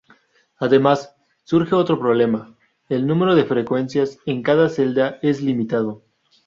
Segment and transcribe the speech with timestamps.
[0.57, 2.55] Además, surge otro problema:
[2.89, 6.01] el número de frecuencias en cada celda es limitado.